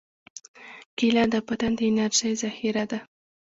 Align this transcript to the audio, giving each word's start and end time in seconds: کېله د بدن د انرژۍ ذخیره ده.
کېله 0.97 1.23
د 1.33 1.35
بدن 1.47 1.71
د 1.77 1.79
انرژۍ 1.89 2.33
ذخیره 2.41 2.83
ده. 2.91 2.99